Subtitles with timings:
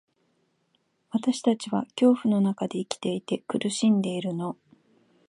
[1.11, 4.57] 私たちは恐怖の中で生きていて、苦しんでいるの。